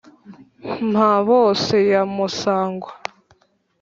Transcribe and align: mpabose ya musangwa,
mpabose 0.89 1.75
ya 1.91 2.01
musangwa, 2.15 2.91